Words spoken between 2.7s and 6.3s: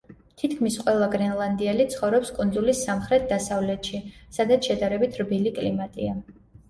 სამხრეთ-დასავლეთში, სადაც შედარებით რბილი კლიმატია.